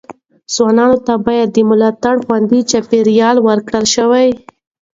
[0.53, 4.01] ځوانانو ته باید د ملاتړ خوندي چاپیریال ورکړل شي.